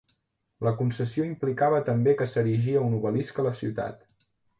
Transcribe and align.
La 0.67 0.71
concessió 0.77 1.27
implicava 1.31 1.81
també 1.89 2.15
que 2.21 2.27
s'erigia 2.31 2.81
un 2.87 2.95
obelisc 3.01 3.43
a 3.45 3.47
la 3.49 3.53
ciutat. 3.61 4.01